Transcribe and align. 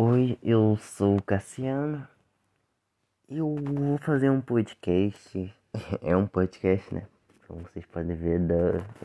Oi, 0.00 0.38
eu 0.44 0.76
sou 0.76 1.16
o 1.16 1.22
Cassiano. 1.22 2.06
Eu 3.28 3.56
vou 3.56 3.98
fazer 3.98 4.30
um 4.30 4.40
podcast. 4.40 5.52
É 6.00 6.16
um 6.16 6.24
podcast, 6.24 6.94
né? 6.94 7.04
Como 7.48 7.62
vocês 7.62 7.84
podem 7.84 8.14
ver, 8.14 8.40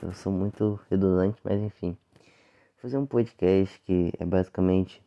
eu 0.04 0.14
sou 0.14 0.32
muito 0.32 0.80
redundante, 0.92 1.42
mas 1.44 1.60
enfim. 1.60 1.98
Vou 2.20 2.84
fazer 2.84 2.98
um 3.00 3.08
podcast 3.08 3.82
que 3.82 4.14
é 4.20 4.24
basicamente 4.24 5.02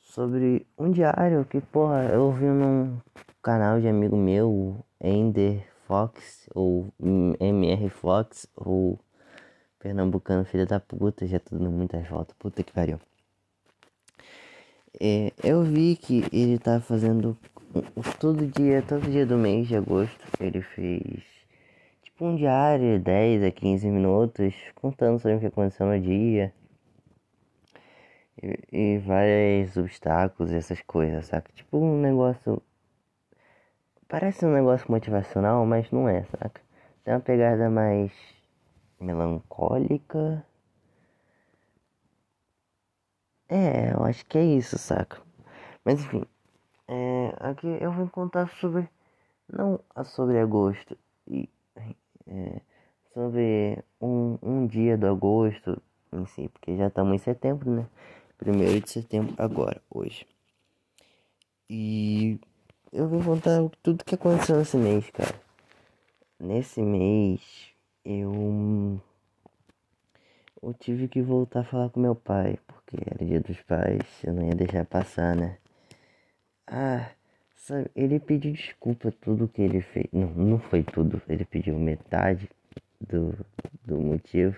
sobre 0.00 0.66
um 0.78 0.90
diário 0.90 1.44
que, 1.44 1.60
porra, 1.60 2.04
eu 2.04 2.22
ouvi 2.22 2.46
num 2.46 2.98
canal 3.42 3.78
de 3.82 3.86
amigo 3.86 4.16
meu, 4.16 4.82
Ender 4.98 5.68
Fox, 5.86 6.48
ou 6.54 6.88
MR 7.38 7.90
Fox, 7.90 8.48
ou 8.56 8.98
Pernambucano 9.78 10.46
Filho 10.46 10.66
da 10.66 10.80
Puta, 10.80 11.26
já 11.26 11.38
tudo 11.38 11.70
muitas 11.70 12.08
voltas, 12.08 12.34
puta 12.38 12.62
que 12.62 12.72
pariu. 12.72 12.98
É, 15.00 15.32
eu 15.42 15.62
vi 15.64 15.96
que 15.96 16.24
ele 16.32 16.58
tá 16.58 16.80
fazendo 16.80 17.36
todo 18.20 18.46
dia, 18.46 18.82
todo 18.82 19.10
dia 19.10 19.26
do 19.26 19.36
mês 19.36 19.66
de 19.66 19.76
agosto, 19.76 20.24
ele 20.38 20.62
fez 20.62 21.22
tipo 22.02 22.24
um 22.26 22.36
diário, 22.36 23.00
10 23.00 23.42
a 23.42 23.50
15 23.50 23.90
minutos, 23.90 24.54
contando 24.76 25.18
sobre 25.18 25.36
o 25.36 25.40
que 25.40 25.46
aconteceu 25.46 25.86
no 25.86 26.00
dia. 26.00 26.54
E, 28.40 28.94
e 28.94 28.98
vários 28.98 29.76
obstáculos, 29.76 30.52
essas 30.52 30.80
coisas, 30.82 31.26
saca? 31.26 31.50
Tipo 31.52 31.78
um 31.78 32.00
negócio. 32.00 32.62
Parece 34.08 34.46
um 34.46 34.52
negócio 34.52 34.90
motivacional, 34.90 35.66
mas 35.66 35.90
não 35.90 36.08
é, 36.08 36.22
saca? 36.24 36.60
Tem 37.02 37.14
uma 37.14 37.20
pegada 37.20 37.68
mais 37.68 38.12
melancólica 39.00 40.44
é, 43.48 43.92
eu 43.92 44.04
acho 44.04 44.24
que 44.26 44.38
é 44.38 44.44
isso, 44.44 44.78
saca? 44.78 45.20
Mas 45.84 46.00
enfim, 46.00 46.24
é, 46.88 47.34
aqui 47.40 47.66
eu 47.80 47.92
vou 47.92 48.08
contar 48.08 48.48
sobre. 48.60 48.88
Não 49.46 49.78
sobre 50.04 50.38
agosto, 50.40 50.96
e, 51.28 51.50
é, 52.26 52.60
sobre 53.12 53.84
um, 54.00 54.38
um 54.42 54.66
dia 54.66 54.96
do 54.96 55.06
agosto 55.06 55.80
em 56.12 56.24
si, 56.26 56.48
porque 56.48 56.76
já 56.76 56.86
estamos 56.88 57.14
em 57.14 57.18
setembro, 57.18 57.70
né? 57.70 57.86
Primeiro 58.38 58.80
de 58.80 58.90
setembro, 58.90 59.34
agora, 59.38 59.80
hoje. 59.90 60.26
E 61.68 62.40
eu 62.92 63.08
vou 63.08 63.22
contar 63.22 63.68
tudo 63.82 64.04
que 64.04 64.14
aconteceu 64.14 64.56
nesse 64.56 64.76
mês, 64.76 65.10
cara. 65.10 65.34
Nesse 66.38 66.82
mês, 66.82 67.40
eu 68.04 69.00
eu 70.64 70.74
tive 70.74 71.08
que 71.08 71.20
voltar 71.20 71.60
a 71.60 71.64
falar 71.64 71.90
com 71.90 72.00
meu 72.00 72.14
pai, 72.14 72.58
porque 72.66 72.96
era 73.06 73.24
dia 73.24 73.40
dos 73.40 73.60
pais, 73.62 74.02
eu 74.24 74.32
não 74.32 74.46
ia 74.46 74.54
deixar 74.54 74.84
passar, 74.86 75.36
né? 75.36 75.58
Ah, 76.66 77.10
sabe, 77.54 77.90
ele 77.94 78.18
pediu 78.18 78.52
desculpa 78.52 79.12
tudo 79.12 79.48
que 79.48 79.60
ele 79.60 79.82
fez. 79.82 80.06
Não, 80.12 80.30
não 80.30 80.58
foi 80.58 80.82
tudo, 80.82 81.20
ele 81.28 81.44
pediu 81.44 81.78
metade 81.78 82.48
do, 83.00 83.36
do 83.84 84.00
motivo. 84.00 84.56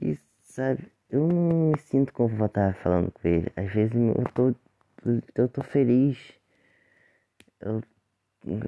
E 0.00 0.18
sabe, 0.42 0.92
eu 1.10 1.26
não 1.26 1.70
me 1.70 1.78
sinto 1.78 2.12
confortável 2.12 2.78
falando 2.82 3.10
com 3.10 3.26
ele. 3.26 3.50
Às 3.56 3.72
vezes 3.72 3.94
eu 3.94 4.24
tô, 4.34 4.54
eu 5.34 5.48
tô 5.48 5.62
feliz. 5.62 6.18
Eu, 7.60 7.82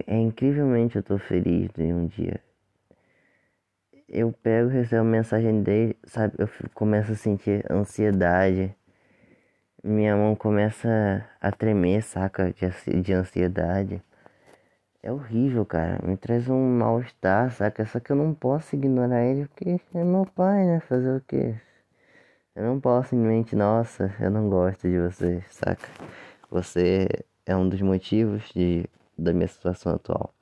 é 0.06 0.16
incrivelmente 0.18 0.96
eu 0.96 1.02
tô 1.02 1.18
feliz 1.18 1.70
de 1.72 1.92
um 1.92 2.06
dia 2.06 2.40
eu 4.10 4.32
pego 4.32 4.68
recebo 4.68 5.02
uma 5.02 5.10
mensagem 5.12 5.62
dele, 5.62 5.96
sabe? 6.04 6.34
Eu 6.36 6.48
começo 6.74 7.12
a 7.12 7.14
sentir 7.14 7.64
ansiedade. 7.70 8.74
Minha 9.82 10.16
mão 10.16 10.34
começa 10.34 11.24
a 11.40 11.52
tremer, 11.52 12.02
saca? 12.02 12.52
De, 12.52 13.00
de 13.00 13.12
ansiedade. 13.12 14.02
É 15.02 15.12
horrível, 15.12 15.64
cara. 15.64 16.04
Me 16.04 16.16
traz 16.16 16.48
um 16.48 16.78
mal-estar, 16.78 17.52
saca? 17.52 17.86
Só 17.86 18.00
que 18.00 18.10
eu 18.10 18.16
não 18.16 18.34
posso 18.34 18.74
ignorar 18.74 19.24
ele 19.24 19.46
porque 19.46 19.80
é 19.94 20.04
meu 20.04 20.26
pai, 20.26 20.66
né? 20.66 20.80
Fazer 20.80 21.16
o 21.16 21.20
quê? 21.20 21.54
Eu 22.54 22.64
não 22.64 22.80
posso 22.80 23.10
simplesmente, 23.10 23.54
nossa, 23.54 24.12
eu 24.20 24.30
não 24.30 24.50
gosto 24.50 24.88
de 24.88 24.98
você, 24.98 25.42
saca? 25.48 25.88
Você 26.50 27.08
é 27.46 27.56
um 27.56 27.68
dos 27.68 27.80
motivos 27.80 28.42
de, 28.54 28.84
da 29.16 29.32
minha 29.32 29.46
situação 29.46 29.94
atual. 29.94 30.34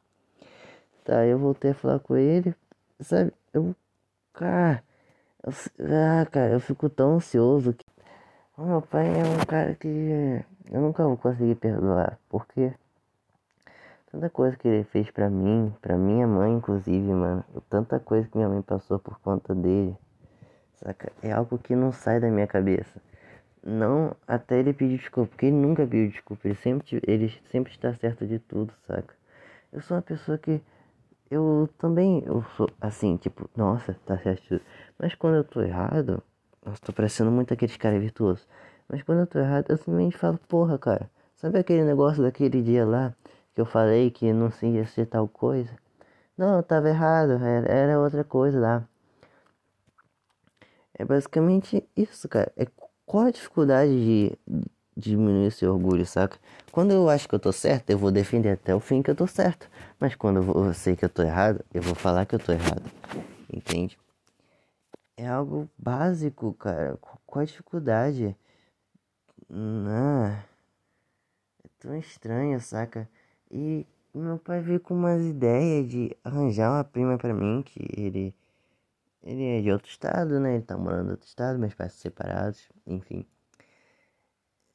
Tá, 1.04 1.24
eu 1.26 1.38
voltei 1.38 1.72
a 1.72 1.74
falar 1.74 2.00
com 2.00 2.16
ele, 2.16 2.54
sabe? 3.00 3.32
Eu, 3.52 3.74
cara, 4.32 4.82
eu, 5.42 5.52
ah, 5.86 6.26
cara, 6.26 6.52
eu 6.52 6.60
fico 6.60 6.88
tão 6.88 7.16
ansioso 7.16 7.72
que 7.72 7.86
o 8.56 8.64
meu 8.64 8.82
pai 8.82 9.06
é 9.06 9.22
um 9.22 9.44
cara 9.46 9.74
que 9.74 10.44
eu 10.70 10.80
nunca 10.80 11.04
vou 11.04 11.16
conseguir 11.16 11.54
perdoar, 11.54 12.18
porque 12.28 12.72
tanta 14.10 14.28
coisa 14.28 14.56
que 14.56 14.66
ele 14.66 14.84
fez 14.84 15.10
pra 15.10 15.30
mim, 15.30 15.74
pra 15.80 15.96
minha 15.96 16.26
mãe 16.26 16.52
inclusive, 16.52 17.12
mano, 17.12 17.44
tanta 17.70 18.00
coisa 18.00 18.28
que 18.28 18.36
minha 18.36 18.48
mãe 18.48 18.62
passou 18.62 18.98
por 18.98 19.18
conta 19.20 19.54
dele, 19.54 19.96
saca? 20.76 21.12
É 21.22 21.32
algo 21.32 21.58
que 21.58 21.76
não 21.76 21.92
sai 21.92 22.20
da 22.20 22.28
minha 22.28 22.46
cabeça. 22.46 23.00
Não 23.62 24.14
até 24.26 24.58
ele 24.58 24.72
pedir 24.72 24.98
desculpa, 24.98 25.30
porque 25.30 25.46
ele 25.46 25.56
nunca 25.56 25.86
pediu 25.86 26.10
desculpa, 26.10 26.48
ele 26.48 26.56
sempre, 26.56 27.00
ele 27.06 27.28
sempre 27.50 27.72
está 27.72 27.92
certo 27.94 28.26
de 28.26 28.38
tudo, 28.38 28.72
saca? 28.86 29.14
Eu 29.72 29.80
sou 29.82 29.96
uma 29.96 30.02
pessoa 30.02 30.38
que 30.38 30.62
eu 31.30 31.68
também 31.78 32.22
eu 32.26 32.42
sou 32.56 32.68
assim, 32.80 33.16
tipo, 33.16 33.48
nossa, 33.56 33.94
tá 34.06 34.18
certo. 34.18 34.60
Mas 34.98 35.14
quando 35.14 35.36
eu 35.36 35.44
tô 35.44 35.60
errado, 35.62 36.22
nossa, 36.64 36.80
tô 36.82 36.92
parecendo 36.92 37.30
muito 37.30 37.52
aqueles 37.54 37.76
caras 37.76 38.00
virtuosos. 38.00 38.46
Mas 38.88 39.02
quando 39.02 39.20
eu 39.20 39.26
tô 39.26 39.38
errado, 39.38 39.66
eu 39.70 39.76
simplesmente 39.76 40.16
falo, 40.16 40.38
porra, 40.48 40.78
cara, 40.78 41.10
sabe 41.36 41.58
aquele 41.58 41.84
negócio 41.84 42.22
daquele 42.22 42.62
dia 42.62 42.84
lá 42.86 43.14
que 43.54 43.60
eu 43.60 43.66
falei 43.66 44.10
que 44.10 44.32
não 44.32 44.50
se 44.50 44.66
ia 44.66 44.86
ser 44.86 45.06
tal 45.06 45.28
coisa? 45.28 45.70
Não, 46.36 46.56
eu 46.56 46.62
tava 46.62 46.88
errado, 46.88 47.32
era, 47.44 47.68
era 47.72 48.00
outra 48.00 48.24
coisa 48.24 48.60
lá. 48.60 48.88
É 50.94 51.04
basicamente 51.04 51.88
isso, 51.96 52.28
cara. 52.28 52.52
É 52.56 52.66
qual 53.06 53.26
a 53.26 53.30
dificuldade 53.30 53.90
de, 53.90 54.38
diminuir 54.98 55.46
esse 55.46 55.64
orgulho, 55.64 56.04
saca? 56.04 56.36
Quando 56.72 56.90
eu 56.90 57.08
acho 57.08 57.28
que 57.28 57.34
eu 57.34 57.38
tô 57.38 57.52
certo, 57.52 57.90
eu 57.90 57.98
vou 57.98 58.10
defender 58.10 58.50
até 58.50 58.74
o 58.74 58.80
fim 58.80 59.00
que 59.00 59.10
eu 59.10 59.14
tô 59.14 59.26
certo. 59.26 59.70
Mas 60.00 60.16
quando 60.16 60.42
eu 60.42 60.74
sei 60.74 60.96
que 60.96 61.04
eu 61.04 61.08
tô 61.08 61.22
errado, 61.22 61.64
eu 61.72 61.80
vou 61.80 61.94
falar 61.94 62.26
que 62.26 62.34
eu 62.34 62.38
tô 62.38 62.52
errado. 62.52 62.82
Entende? 63.52 63.98
É 65.16 65.26
algo 65.26 65.68
básico, 65.78 66.52
cara. 66.54 66.98
Qual 67.26 67.42
a 67.42 67.46
dificuldade? 67.46 68.36
Não. 69.48 70.26
É 70.26 71.68
tão 71.78 71.96
estranho, 71.96 72.60
saca? 72.60 73.08
E 73.50 73.86
meu 74.12 74.38
pai 74.38 74.60
veio 74.60 74.80
com 74.80 74.94
umas 74.94 75.24
ideias 75.24 75.88
de 75.88 76.16
arranjar 76.24 76.70
uma 76.72 76.84
prima 76.84 77.16
para 77.16 77.32
mim, 77.32 77.62
que 77.64 77.80
ele. 77.96 78.34
Ele 79.22 79.44
é 79.44 79.60
de 79.60 79.70
outro 79.72 79.88
estado, 79.88 80.38
né? 80.38 80.54
Ele 80.54 80.62
tá 80.62 80.76
morando 80.76 81.08
em 81.08 81.10
outro 81.12 81.26
estado, 81.26 81.58
meus 81.58 81.74
pais 81.74 81.92
separados, 81.92 82.68
enfim. 82.86 83.26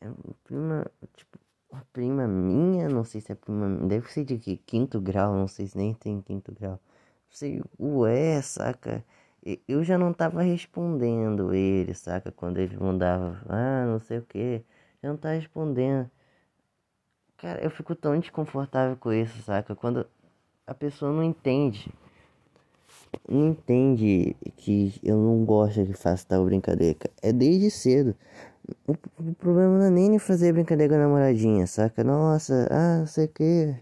É 0.03 0.11
prima, 0.43 0.85
tipo, 1.15 1.39
uma 1.71 1.85
prima 1.93 2.27
minha, 2.27 2.89
não 2.89 3.05
sei 3.05 3.21
se 3.21 3.31
é 3.31 3.35
prima, 3.35 3.87
deve 3.87 4.11
ser 4.11 4.25
de 4.25 4.57
quinto 4.57 4.99
grau, 4.99 5.33
não 5.33 5.47
sei 5.47 5.65
se 5.65 5.77
nem 5.77 5.93
tem 5.93 6.21
quinto 6.21 6.51
grau. 6.51 6.71
Não 6.73 6.79
sei, 7.31 7.63
ué, 7.79 8.41
saca? 8.41 9.03
Eu 9.67 9.81
já 9.83 9.97
não 9.97 10.13
tava 10.13 10.41
respondendo 10.41 11.53
ele, 11.53 11.93
saca? 11.93 12.31
Quando 12.33 12.57
ele 12.59 12.75
mandava, 12.77 13.41
ah, 13.47 13.85
não 13.85 13.99
sei 13.99 14.17
o 14.19 14.23
que, 14.23 14.61
já 15.01 15.09
não 15.09 15.17
tava 15.17 15.35
respondendo. 15.35 16.09
Cara, 17.37 17.63
eu 17.63 17.69
fico 17.71 17.95
tão 17.95 18.19
desconfortável 18.19 18.97
com 18.97 19.13
isso, 19.13 19.41
saca? 19.43 19.73
Quando 19.73 20.05
a 20.67 20.73
pessoa 20.73 21.13
não 21.13 21.23
entende. 21.23 21.89
Não 23.27 23.49
entende 23.49 24.35
que 24.57 24.99
eu 25.01 25.17
não 25.17 25.45
gosto 25.45 25.85
que 25.85 25.93
faça 25.93 26.25
tal 26.27 26.45
brincadeira. 26.45 26.97
É 27.21 27.31
desde 27.31 27.71
cedo. 27.71 28.15
O, 28.87 28.93
o 29.19 29.33
problema 29.35 29.77
não 29.77 29.85
é 29.85 29.89
nem 29.89 30.17
fazer 30.19 30.53
brincadeira 30.53 30.93
com 30.93 30.99
a 30.99 31.03
namoradinha, 31.03 31.67
saca? 31.67 32.03
Nossa, 32.03 32.67
ah, 32.71 32.99
não 32.99 33.07
sei 33.07 33.25
o 33.25 33.29
que. 33.29 33.75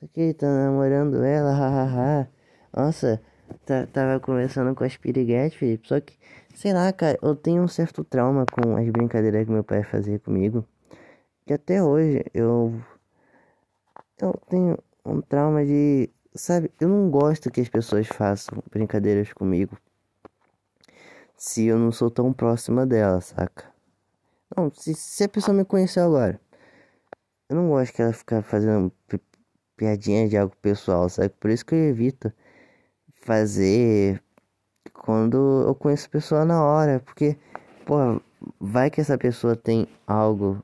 Não 0.00 0.08
que, 0.08 0.34
tá 0.34 0.46
namorando 0.46 1.22
ela, 1.22 1.52
hahaha. 1.52 2.28
Nossa, 2.74 3.20
tá, 3.66 3.86
tava 3.86 4.20
conversando 4.20 4.74
com 4.74 4.84
as 4.84 4.96
piriguetes, 4.96 5.58
Felipe. 5.58 5.88
Só 5.88 6.00
que, 6.00 6.14
sei 6.54 6.72
lá, 6.72 6.92
cara, 6.92 7.18
eu 7.22 7.34
tenho 7.36 7.62
um 7.62 7.68
certo 7.68 8.04
trauma 8.04 8.46
com 8.46 8.76
as 8.76 8.88
brincadeiras 8.90 9.44
que 9.44 9.50
meu 9.52 9.64
pai 9.64 9.82
fazia 9.82 10.18
comigo. 10.18 10.66
Que 11.46 11.54
até 11.54 11.82
hoje 11.82 12.24
eu. 12.34 12.74
Eu 14.18 14.34
tenho 14.48 14.78
um 15.04 15.20
trauma 15.20 15.64
de. 15.64 16.10
Sabe, 16.34 16.70
eu 16.80 16.88
não 16.88 17.10
gosto 17.10 17.50
que 17.50 17.60
as 17.60 17.68
pessoas 17.68 18.06
façam 18.08 18.62
brincadeiras 18.70 19.32
comigo. 19.32 19.76
Se 21.36 21.66
eu 21.66 21.78
não 21.78 21.92
sou 21.92 22.10
tão 22.10 22.32
próxima 22.32 22.86
dela, 22.86 23.20
saca? 23.20 23.75
Não, 24.54 24.70
se, 24.72 24.94
se 24.94 25.24
a 25.24 25.28
pessoa 25.28 25.56
me 25.56 25.64
conheceu 25.64 26.04
agora, 26.04 26.40
eu 27.48 27.56
não 27.56 27.68
gosto 27.68 27.92
que 27.94 28.02
ela 28.02 28.12
ficar 28.12 28.42
fazendo 28.42 28.92
piadinha 29.76 30.28
de 30.28 30.36
algo 30.36 30.54
pessoal, 30.56 31.08
sabe? 31.08 31.30
Por 31.30 31.50
isso 31.50 31.64
que 31.64 31.74
eu 31.74 31.88
evito 31.88 32.32
fazer 33.12 34.22
quando 34.92 35.64
eu 35.66 35.74
conheço 35.74 36.06
a 36.06 36.10
pessoa 36.10 36.44
na 36.44 36.62
hora, 36.64 37.00
porque, 37.00 37.36
porra, 37.84 38.20
vai 38.60 38.90
que 38.90 39.00
essa 39.00 39.18
pessoa 39.18 39.56
tem 39.56 39.86
algo, 40.06 40.62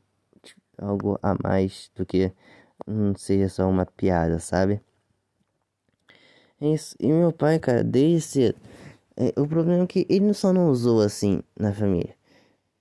algo 0.78 1.18
a 1.22 1.36
mais 1.42 1.90
do 1.94 2.06
que 2.06 2.32
não 2.86 3.14
seja 3.16 3.48
só 3.48 3.68
uma 3.68 3.86
piada, 3.86 4.38
sabe? 4.38 4.80
É 6.60 6.68
isso. 6.68 6.96
E 7.00 7.08
meu 7.08 7.32
pai, 7.32 7.58
cara, 7.58 7.82
desde 7.84 8.20
cedo. 8.20 8.58
É, 9.16 9.40
o 9.40 9.46
problema 9.46 9.84
é 9.84 9.86
que 9.86 10.06
ele 10.08 10.32
só 10.32 10.52
não 10.52 10.68
usou 10.70 11.00
assim 11.00 11.42
na 11.58 11.72
família. 11.72 12.14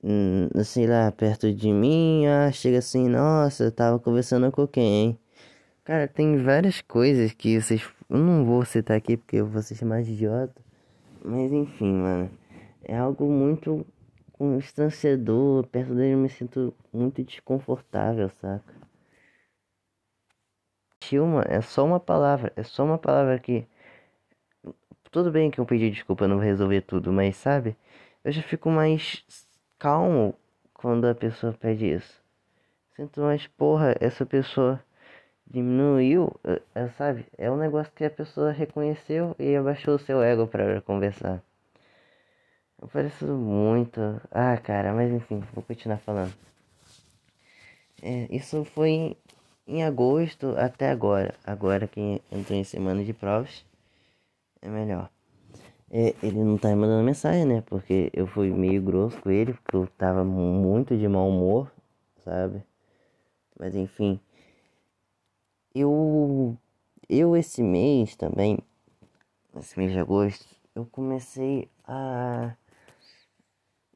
Hum, 0.03 0.49
sei 0.63 0.87
lá, 0.87 1.11
perto 1.11 1.53
de 1.53 1.71
mim, 1.71 2.25
ah, 2.25 2.51
chega 2.51 2.79
assim, 2.79 3.07
nossa, 3.07 3.65
eu 3.65 3.71
tava 3.71 3.99
conversando 3.99 4.51
com 4.51 4.67
quem, 4.67 4.83
hein? 4.83 5.19
Cara, 5.83 6.07
tem 6.07 6.37
várias 6.37 6.81
coisas 6.81 7.33
que 7.33 7.59
vocês. 7.59 7.87
Eu 8.09 8.17
não 8.17 8.45
vou 8.45 8.63
citar 8.65 8.97
aqui 8.97 9.17
porque 9.17 9.37
eu 9.37 9.47
vou 9.47 9.61
ser 9.61 9.75
chamado 9.75 10.03
de 10.03 10.13
idiota. 10.13 10.61
Mas 11.23 11.51
enfim, 11.51 11.93
mano. 11.93 12.31
É 12.83 12.97
algo 12.97 13.25
muito 13.31 13.85
constrangedor. 14.33 15.67
Perto 15.67 15.93
dele 15.95 16.13
eu 16.13 16.17
me 16.17 16.29
sinto 16.29 16.73
muito 16.93 17.23
desconfortável, 17.23 18.29
saca? 18.41 18.73
Tilma 20.99 21.43
é 21.47 21.61
só 21.61 21.85
uma 21.85 21.99
palavra. 21.99 22.53
É 22.55 22.63
só 22.63 22.83
uma 22.83 22.97
palavra 22.97 23.39
que. 23.39 23.67
Tudo 25.11 25.31
bem 25.31 25.51
que 25.51 25.59
eu 25.59 25.65
pedi 25.65 25.89
desculpa, 25.91 26.27
não 26.27 26.37
vou 26.37 26.45
resolver 26.45 26.81
tudo, 26.81 27.11
mas 27.11 27.35
sabe? 27.35 27.75
Eu 28.23 28.31
já 28.31 28.41
fico 28.41 28.69
mais 28.69 29.25
calmo 29.81 30.35
quando 30.75 31.07
a 31.07 31.15
pessoa 31.15 31.53
pede 31.53 31.91
isso. 31.91 32.21
Sinto 32.95 33.21
mais, 33.21 33.47
porra, 33.47 33.95
essa 33.99 34.23
pessoa 34.23 34.79
diminuiu, 35.47 36.31
é, 36.75 36.87
sabe? 36.89 37.25
É 37.35 37.49
um 37.49 37.57
negócio 37.57 37.91
que 37.95 38.05
a 38.05 38.09
pessoa 38.09 38.51
reconheceu 38.51 39.35
e 39.39 39.55
abaixou 39.55 39.95
o 39.95 39.99
seu 39.99 40.21
ego 40.21 40.45
para 40.45 40.81
conversar. 40.81 41.41
Eu 42.79 42.87
pareço 42.87 43.25
muito. 43.25 43.99
Ah, 44.29 44.55
cara, 44.57 44.93
mas 44.93 45.11
enfim, 45.11 45.39
vou 45.51 45.63
continuar 45.63 45.97
falando. 45.97 46.33
É, 48.03 48.27
isso 48.29 48.63
foi 48.63 48.89
em, 48.89 49.17
em 49.67 49.83
agosto 49.83 50.55
até 50.57 50.91
agora. 50.91 51.33
Agora 51.43 51.87
que 51.87 52.21
entrou 52.31 52.57
em 52.57 52.63
semana 52.63 53.03
de 53.03 53.13
provas, 53.13 53.65
é 54.61 54.69
melhor. 54.69 55.09
É, 55.93 56.15
ele 56.23 56.41
não 56.41 56.57
tá 56.57 56.69
me 56.69 56.75
mandando 56.75 57.03
mensagem, 57.03 57.45
né? 57.45 57.61
Porque 57.65 58.09
eu 58.13 58.25
fui 58.25 58.49
meio 58.49 58.81
grosso 58.81 59.21
com 59.21 59.29
ele, 59.29 59.53
porque 59.53 59.75
eu 59.75 59.87
tava 59.97 60.23
muito 60.23 60.97
de 60.97 61.05
mau 61.07 61.27
humor, 61.27 61.69
sabe? 62.23 62.63
Mas 63.59 63.75
enfim. 63.75 64.19
Eu. 65.75 66.57
Eu 67.09 67.35
esse 67.35 67.61
mês 67.61 68.15
também, 68.15 68.57
esse 69.59 69.77
mês 69.77 69.91
de 69.91 69.99
agosto, 69.99 70.45
eu 70.73 70.85
comecei 70.85 71.67
a 71.85 72.55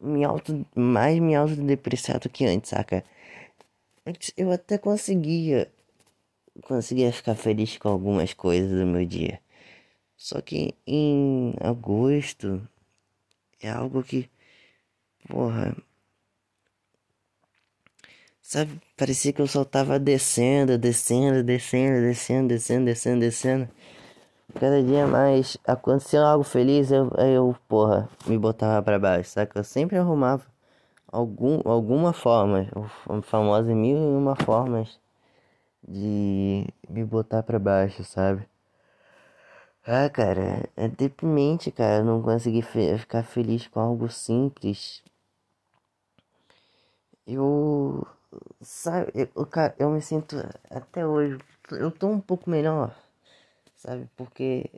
me 0.02 0.26
auto, 0.26 0.66
mais 0.76 1.18
me 1.20 1.34
autodepreciar 1.34 2.20
do 2.20 2.30
que 2.30 2.46
antes, 2.46 2.72
saca? 2.72 3.06
Antes 4.06 4.34
eu 4.38 4.52
até 4.52 4.78
conseguia 4.78 5.72
conseguia 6.64 7.12
ficar 7.12 7.36
feliz 7.36 7.78
com 7.78 7.90
algumas 7.90 8.34
coisas 8.34 8.72
do 8.72 8.86
meu 8.86 9.06
dia. 9.06 9.40
Só 10.18 10.42
que 10.42 10.74
em 10.88 11.54
agosto 11.62 12.68
é 13.62 13.70
algo 13.70 14.04
que, 14.04 14.30
porra, 15.28 15.76
sabe, 18.42 18.80
parecia 18.98 19.34
que 19.34 19.42
eu 19.42 19.48
só 19.48 19.66
tava 19.66 20.00
descendo, 20.00 20.78
descendo, 20.78 21.44
descendo, 21.44 22.02
descendo, 22.02 22.48
descendo, 22.48 22.86
descendo, 22.86 23.20
descendo. 23.20 23.70
Cada 24.60 24.82
dia 24.82 25.06
mais 25.08 25.58
aconteceu 25.66 26.24
algo 26.24 26.44
feliz, 26.44 26.92
eu, 26.92 27.10
eu 27.18 27.56
porra, 27.68 28.10
me 28.26 28.38
botava 28.38 28.82
para 28.84 29.00
baixo, 29.00 29.32
saca? 29.32 29.60
Eu 29.60 29.64
sempre 29.64 29.98
arrumava 29.98 30.46
algum, 31.12 31.62
alguma 31.66 32.14
forma, 32.14 32.68
famosa 33.24 33.74
mil 33.76 33.98
e 33.98 34.18
uma 34.18 34.36
formas 34.36 35.00
de 35.88 36.68
me 36.90 37.04
botar 37.04 37.44
para 37.44 37.60
baixo, 37.60 38.04
sabe? 38.04 38.48
Ah, 39.88 40.10
cara, 40.10 40.70
é 40.76 40.90
deprimente, 40.90 41.72
cara, 41.72 42.04
não 42.04 42.22
conseguir 42.22 42.62
ficar 42.62 43.24
feliz 43.24 43.66
com 43.68 43.80
algo 43.80 44.10
simples. 44.10 45.02
Eu, 47.28 48.06
sabe, 48.62 49.12
eu, 49.36 49.46
cara, 49.48 49.76
eu 49.80 49.90
me 49.92 50.02
sinto 50.02 50.38
até 50.70 51.06
hoje, 51.08 51.40
eu 51.72 51.92
tô 51.92 52.08
um 52.10 52.20
pouco 52.22 52.50
melhor, 52.50 52.96
sabe, 53.76 54.10
porque, 54.18 54.70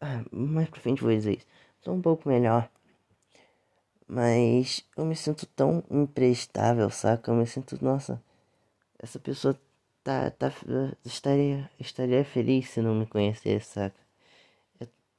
ah, 0.00 0.24
mais 0.32 0.68
pra 0.70 0.80
frente 0.80 1.02
vou 1.02 1.12
dizer 1.12 1.38
isso, 1.38 1.46
tô 1.82 1.92
um 1.92 2.02
pouco 2.02 2.28
melhor, 2.28 2.70
mas 4.06 4.82
eu 4.96 5.04
me 5.04 5.14
sinto 5.16 5.44
tão 5.46 5.82
imprestável, 5.90 6.88
saca, 6.90 7.30
eu 7.30 7.34
me 7.36 7.46
sinto, 7.46 7.82
nossa, 7.84 8.22
essa 8.98 9.18
pessoa 9.20 9.58
tá, 10.04 10.30
tá, 10.32 10.52
estaria, 11.04 11.70
estaria 11.80 12.24
feliz 12.24 12.70
se 12.70 12.82
não 12.82 12.94
me 12.96 13.06
conhecesse, 13.06 13.66
saca. 13.74 14.03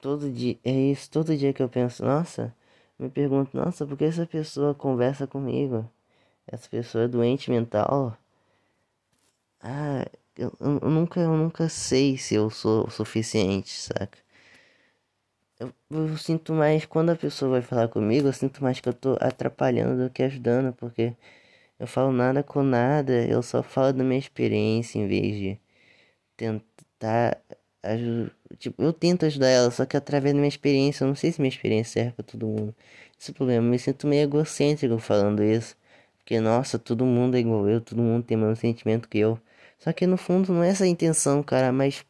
Todo 0.05 0.29
dia, 0.31 0.59
é 0.63 0.71
isso, 0.71 1.09
todo 1.09 1.35
dia 1.35 1.51
que 1.51 1.63
eu 1.63 1.67
penso, 1.67 2.05
nossa, 2.05 2.55
me 2.99 3.09
pergunto, 3.09 3.57
nossa, 3.57 3.87
por 3.87 3.97
que 3.97 4.03
essa 4.03 4.23
pessoa 4.27 4.75
conversa 4.75 5.25
comigo? 5.25 5.89
Essa 6.45 6.69
pessoa 6.69 7.05
é 7.05 7.07
doente 7.07 7.49
mental? 7.49 8.15
Ah, 9.59 10.05
eu, 10.37 10.53
eu 10.61 10.89
nunca, 10.91 11.19
eu 11.19 11.35
nunca 11.35 11.67
sei 11.69 12.17
se 12.19 12.35
eu 12.35 12.51
sou 12.51 12.85
o 12.87 12.91
suficiente, 12.91 13.71
saca? 13.71 14.19
Eu, 15.59 15.73
eu, 15.89 16.17
sinto 16.17 16.53
mais, 16.53 16.85
quando 16.85 17.09
a 17.09 17.15
pessoa 17.15 17.51
vai 17.51 17.61
falar 17.63 17.87
comigo, 17.87 18.27
eu 18.27 18.33
sinto 18.33 18.63
mais 18.63 18.79
que 18.79 18.87
eu 18.87 18.93
tô 18.93 19.17
atrapalhando 19.19 20.03
do 20.03 20.09
que 20.11 20.21
ajudando, 20.21 20.71
porque 20.73 21.15
eu 21.79 21.87
falo 21.87 22.11
nada 22.11 22.43
com 22.43 22.63
nada, 22.63 23.25
eu 23.27 23.41
só 23.43 23.63
falo 23.63 23.93
da 23.93 24.03
minha 24.03 24.19
experiência 24.19 24.99
em 24.99 25.07
vez 25.07 25.35
de 25.37 25.59
tentar 26.37 27.41
Tipo, 28.59 28.81
eu 28.83 28.93
tento 28.93 29.25
ajudar 29.25 29.47
ela, 29.49 29.71
só 29.71 29.85
que 29.85 29.97
através 29.97 30.33
da 30.33 30.37
minha 30.39 30.47
experiência, 30.49 31.03
eu 31.03 31.07
não 31.07 31.15
sei 31.15 31.31
se 31.31 31.41
minha 31.41 31.49
experiência 31.49 31.93
serve 32.03 32.11
pra 32.13 32.23
todo 32.25 32.47
mundo. 32.47 32.75
Esse 33.19 33.31
é 33.31 33.33
o 33.33 33.35
problema, 33.35 33.65
eu 33.65 33.71
me 33.71 33.79
sinto 33.79 34.07
meio 34.07 34.23
egocêntrico 34.23 34.97
falando 34.99 35.43
isso. 35.43 35.75
Porque, 36.17 36.39
nossa, 36.39 36.79
todo 36.79 37.05
mundo 37.05 37.35
é 37.37 37.39
igual 37.39 37.67
eu, 37.69 37.81
todo 37.81 38.01
mundo 38.01 38.23
tem 38.25 38.37
o 38.37 38.39
mesmo 38.41 38.55
sentimento 38.55 39.07
que 39.09 39.19
eu. 39.19 39.39
Só 39.79 39.93
que 39.93 40.07
no 40.07 40.17
fundo 40.17 40.51
não 40.53 40.63
é 40.63 40.69
essa 40.69 40.83
a 40.85 40.87
intenção, 40.87 41.43
cara, 41.43 41.71
mas 41.71 42.05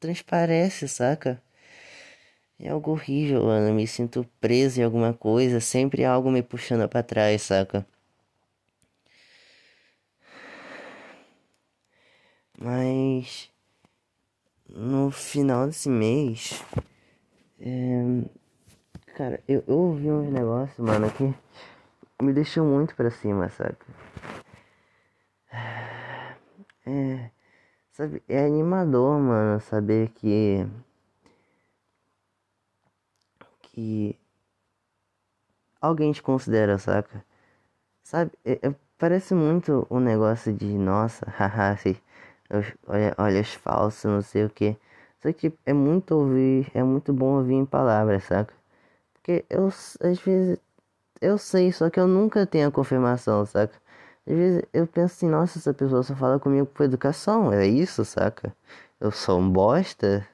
transparece, 0.00 0.88
saca? 0.88 1.42
É 2.58 2.70
algo 2.70 2.92
horrível, 2.92 3.44
mano. 3.44 3.68
Eu 3.68 3.74
me 3.74 3.86
sinto 3.86 4.24
preso 4.40 4.80
em 4.80 4.84
alguma 4.84 5.12
coisa, 5.12 5.60
sempre 5.60 6.04
algo 6.04 6.30
me 6.30 6.42
puxando 6.42 6.88
para 6.88 7.02
trás, 7.02 7.42
saca? 7.42 7.86
Mas 12.58 13.51
no 14.74 15.10
final 15.10 15.66
desse 15.66 15.88
mês, 15.88 16.62
é, 17.60 18.22
cara, 19.16 19.42
eu, 19.46 19.62
eu 19.66 19.76
ouvi 19.76 20.10
uns 20.10 20.32
negócios, 20.32 20.78
mano, 20.78 21.10
que 21.10 21.34
me 22.22 22.32
deixou 22.32 22.64
muito 22.64 22.94
pra 22.94 23.10
cima, 23.10 23.48
saca? 23.50 23.86
É, 26.84 27.30
sabe, 27.92 28.22
é 28.28 28.44
animador, 28.44 29.18
mano, 29.20 29.60
saber 29.60 30.08
que. 30.10 30.66
que. 33.62 34.18
alguém 35.80 36.12
te 36.12 36.22
considera, 36.22 36.78
saca? 36.78 37.24
Sabe, 38.02 38.32
é, 38.44 38.58
é, 38.68 38.74
parece 38.98 39.34
muito 39.34 39.86
um 39.90 40.00
negócio 40.00 40.52
de, 40.52 40.66
nossa, 40.66 41.26
haha, 41.30 41.76
olha, 42.86 43.14
olhas 43.18 43.54
falsas, 43.54 44.10
não 44.10 44.22
sei 44.22 44.44
o 44.44 44.50
que. 44.50 44.76
Só 45.22 45.32
que 45.32 45.52
é 45.64 45.72
muito 45.72 46.12
ouvir, 46.14 46.70
é 46.74 46.82
muito 46.82 47.12
bom 47.12 47.38
ouvir 47.38 47.54
em 47.54 47.64
palavras, 47.66 48.24
saca? 48.24 48.54
Porque 49.14 49.44
eu, 49.50 49.68
às 49.68 50.20
vezes, 50.24 50.58
eu 51.20 51.38
sei, 51.38 51.72
só 51.72 51.90
que 51.90 52.00
eu 52.00 52.08
nunca 52.08 52.46
tenho 52.46 52.68
a 52.68 52.72
confirmação, 52.72 53.46
saca? 53.46 53.74
Às 54.26 54.34
vezes 54.34 54.62
eu 54.72 54.86
penso 54.86 55.14
assim, 55.16 55.28
nossa, 55.28 55.58
essa 55.58 55.74
pessoa 55.74 56.02
só 56.02 56.14
fala 56.16 56.38
comigo 56.40 56.66
por 56.66 56.84
educação, 56.84 57.52
é 57.52 57.66
isso, 57.66 58.04
saca? 58.04 58.54
Eu 59.00 59.10
sou 59.12 59.40
um 59.40 59.50
bosta. 59.50 60.26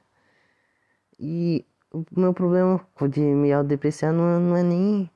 E 1.18 1.64
o 1.92 2.04
meu 2.16 2.32
problema 2.34 2.80
de 3.10 3.20
me 3.20 3.52
autodepreciar 3.52 4.12
não, 4.12 4.36
é, 4.36 4.38
não 4.38 4.56
é 4.56 4.62
nem 4.62 5.10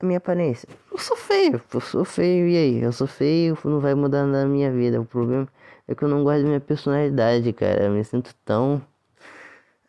a 0.00 0.06
minha 0.06 0.18
aparência. 0.18 0.68
Eu 0.90 0.98
sou 0.98 1.16
feio, 1.16 1.60
eu 1.72 1.80
sou 1.80 2.04
feio, 2.04 2.48
e 2.48 2.56
aí? 2.56 2.82
Eu 2.82 2.92
sou 2.92 3.06
feio, 3.06 3.56
não 3.64 3.80
vai 3.80 3.94
mudar 3.94 4.26
nada 4.26 4.44
na 4.44 4.48
minha 4.48 4.70
vida. 4.72 5.00
O 5.00 5.04
problema 5.04 5.48
é 5.90 5.94
que 5.94 6.02
eu 6.04 6.08
não 6.08 6.24
gosto 6.24 6.42
da 6.42 6.48
minha 6.48 6.60
personalidade, 6.60 7.52
cara. 7.52 7.84
Eu 7.84 7.92
me 7.92 8.04
sinto 8.04 8.34
tão. 8.44 8.82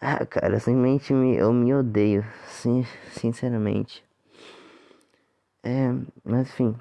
Ah, 0.02 0.26
cara, 0.26 0.60
simplesmente 0.60 1.14
me, 1.14 1.38
eu 1.38 1.54
me 1.54 1.74
odeio. 1.74 2.26
Sim, 2.48 2.86
sinceramente. 3.14 4.04
É, 5.64 5.92
mas 6.24 6.50
enfim. 6.50 6.76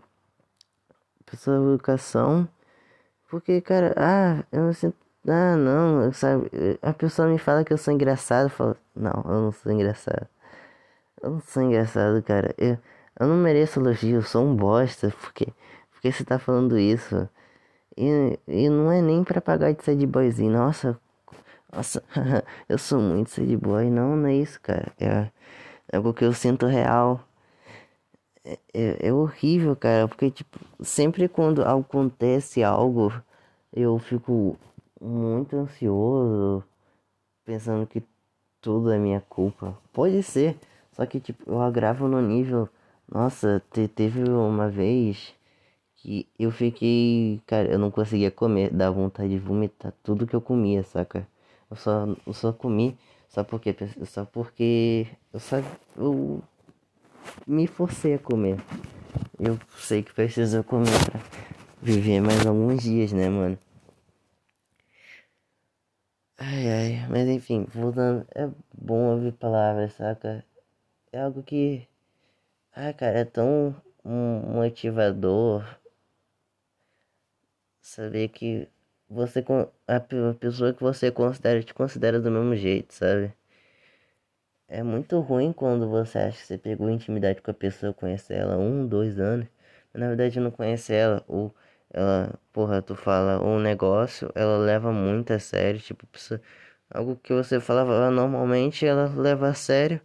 Pessoa 1.27 1.59
de 1.59 1.65
educação. 1.75 2.49
Porque, 3.31 3.61
cara, 3.63 3.95
ah, 3.99 4.45
eu 4.53 4.65
me 4.65 4.75
sinto. 4.75 4.97
Ah, 5.29 5.57
não, 5.57 6.13
sabe? 6.13 6.51
A 6.83 6.93
pessoa 6.93 7.29
me 7.29 7.39
fala 7.39 7.65
que 7.65 7.73
eu 7.73 7.79
sou 7.79 7.95
engraçado. 7.95 8.47
Eu 8.47 8.51
falo, 8.51 8.77
não, 8.97 9.13
eu 9.27 9.43
não 9.43 9.53
sou 9.53 9.73
engraçado. 9.73 10.29
Eu 11.23 11.31
não 11.33 11.41
sou 11.41 11.63
engraçado, 11.63 12.23
cara. 12.23 12.55
Eu, 12.59 12.79
Eu 13.21 13.29
não 13.29 13.37
mereço 13.37 13.81
elogio, 13.81 14.17
eu 14.17 14.23
sou 14.23 14.45
um 14.47 14.57
bosta, 14.57 15.13
porque, 15.23 15.49
porque 15.93 16.13
você 16.13 16.25
tá 16.25 16.39
falando 16.39 16.79
isso. 16.79 17.29
E, 17.97 18.39
e 18.49 18.69
não 18.69 18.91
é 18.91 19.03
nem 19.03 19.25
pra 19.25 19.41
pagar 19.41 19.73
de 19.73 19.83
sad 19.85 20.07
boyzinho, 20.07 20.53
nossa, 20.53 20.99
nossa, 21.73 22.03
eu 22.69 22.79
sou 22.79 23.01
muito 23.01 23.31
sad 23.31 23.57
boy, 23.57 23.91
não, 23.91 24.17
não 24.17 24.29
é 24.29 24.35
isso, 24.37 24.61
cara. 24.61 24.93
É, 24.99 25.31
é 25.93 25.97
algo 25.97 26.15
que 26.15 26.25
eu 26.25 26.33
sinto 26.33 26.67
real. 26.67 27.25
É, 28.45 28.59
é, 28.73 29.09
é 29.09 29.13
horrível, 29.13 29.77
cara, 29.77 30.09
porque, 30.09 30.31
tipo, 30.31 30.59
sempre 30.83 31.29
quando 31.29 31.63
acontece 31.63 32.63
algo, 32.65 33.13
eu 33.73 33.99
fico 33.99 34.57
muito 35.01 35.57
ansioso, 35.57 36.65
pensando 37.45 37.87
que 37.87 38.03
tudo 38.61 38.93
é 38.93 38.99
minha 38.99 39.21
culpa. 39.23 39.77
Pode 39.93 40.23
ser, 40.23 40.57
só 40.93 41.07
que, 41.07 41.21
tipo, 41.21 41.45
eu 41.51 41.61
agravo 41.61 42.09
no 42.09 42.21
nível. 42.23 42.69
Nossa, 43.11 43.63
te, 43.73 43.89
teve 43.89 44.23
uma 44.25 44.69
vez 44.71 45.35
que 46.03 46.27
eu 46.39 46.51
fiquei. 46.51 47.41
Cara, 47.47 47.69
eu 47.71 47.79
não 47.79 47.91
conseguia 47.91 48.31
comer, 48.31 48.71
dá 48.73 48.91
vontade 48.91 49.31
de 49.31 49.39
vomitar 49.39 49.93
tudo 50.03 50.27
que 50.27 50.35
eu 50.35 50.41
comia, 50.41 50.83
saca? 50.83 51.27
Eu 51.71 51.77
só, 51.77 52.07
eu 52.27 52.33
só 52.33 52.53
comi 52.53 52.97
só 53.29 53.45
porque, 53.45 53.75
só 54.07 54.25
porque 54.25 55.07
eu 55.33 55.39
só 55.41 55.57
eu 55.97 56.43
me 57.47 57.67
forcei 57.67 58.15
a 58.15 58.19
comer. 58.19 58.59
Eu 59.39 59.59
sei 59.77 60.03
que 60.03 60.13
preciso 60.13 60.63
comer 60.65 60.91
pra 61.11 61.21
viver 61.83 62.21
mais 62.21 62.47
alguns 62.47 62.83
dias, 62.83 63.13
né, 63.13 63.29
mano? 63.29 63.59
Ai, 66.39 66.69
ai, 66.69 67.07
mas 67.09 67.29
enfim, 67.29 67.67
voltando, 67.73 68.27
é 68.35 68.49
bom 68.75 69.13
ouvir 69.13 69.33
palavras, 69.33 69.93
saca? 69.93 70.45
É 71.13 71.21
algo 71.21 71.43
que, 71.43 71.87
ai, 72.75 72.95
cara, 72.95 73.21
é 73.21 73.25
tão 73.25 73.75
motivador 74.05 75.80
saber 77.81 78.29
que 78.29 78.69
você 79.09 79.45
a 79.89 80.01
pessoa 80.35 80.73
que 80.73 80.83
você 80.83 81.11
considera 81.11 81.63
te 81.63 81.75
considera 81.75 82.21
do 82.21 82.31
mesmo 82.31 82.55
jeito, 82.57 82.95
sabe? 82.95 83.35
É 84.69 84.83
muito 84.83 85.19
ruim 85.21 85.53
quando 85.53 85.89
você 85.89 86.19
acha 86.19 86.39
que 86.39 86.47
você 86.47 86.57
pegou 86.59 86.89
intimidade 86.89 87.43
com 87.43 87.51
a 87.51 87.55
pessoa, 87.55 87.93
conhece 87.93 88.33
ela 88.33 88.57
um, 88.57 88.87
dois 88.87 89.19
anos, 89.19 89.47
mas 89.93 90.01
na 90.01 90.09
verdade 90.09 90.39
não 90.41 90.51
conhece 90.51 90.93
ela, 90.95 91.25
ou 91.27 91.55
ela, 91.93 92.39
porra, 92.53 92.81
tu 92.81 92.95
fala 92.95 93.43
um 93.43 93.59
negócio, 93.59 94.31
ela 94.35 94.57
leva 94.59 94.93
muito 94.93 95.33
a 95.33 95.39
sério, 95.41 95.81
tipo, 95.81 96.07
algo 96.91 97.17
que 97.17 97.33
você 97.35 97.61
falava 97.61 98.11
normalmente, 98.11 98.87
ela 98.87 99.07
leva 99.09 99.49
a 99.49 99.55
sério, 99.55 100.01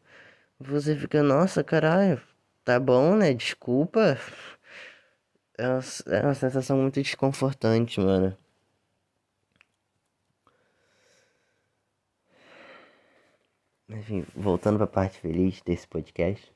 você 0.60 0.96
fica, 0.96 1.24
nossa, 1.24 1.64
caralho, 1.64 2.22
tá 2.64 2.80
bom, 2.80 3.16
né? 3.16 3.34
Desculpa. 3.34 4.18
É 5.58 5.68
uma, 5.68 5.80
é 6.08 6.22
uma 6.22 6.34
sensação 6.34 6.78
muito 6.78 7.02
desconfortante, 7.02 8.00
mano. 8.00 8.38
Enfim, 13.88 14.26
voltando 14.36 14.78
pra 14.78 14.88
parte 14.88 15.20
feliz 15.20 15.62
desse 15.62 15.88
podcast. 15.88 16.54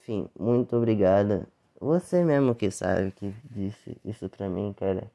Enfim, 0.00 0.28
muito 0.38 0.76
obrigada. 0.76 1.46
Você 1.80 2.24
mesmo 2.24 2.54
que 2.54 2.70
sabe 2.70 3.12
que 3.12 3.34
disse 3.44 3.96
isso 4.04 4.28
pra 4.30 4.48
mim, 4.48 4.72
cara. 4.72 5.10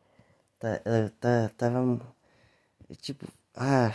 Tá, 0.59 0.79
tá, 1.19 1.49
tava. 1.57 1.99
Tipo, 3.01 3.27
ah, 3.55 3.91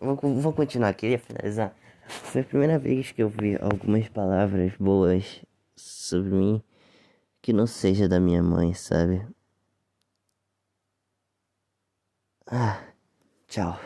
vou, 0.00 0.16
vou 0.16 0.52
continuar, 0.52 0.92
queria 0.94 1.18
finalizar. 1.18 1.74
Foi 2.06 2.42
a 2.42 2.44
primeira 2.44 2.78
vez 2.78 3.12
que 3.12 3.22
eu 3.22 3.28
vi 3.30 3.56
algumas 3.56 4.08
palavras 4.08 4.76
boas 4.76 5.42
sobre 5.76 6.30
mim 6.30 6.62
que 7.42 7.52
não 7.52 7.66
seja 7.66 8.08
da 8.08 8.20
minha 8.20 8.42
mãe, 8.42 8.72
sabe? 8.72 9.26
Ah, 12.46 12.80
tchau. 13.48 13.78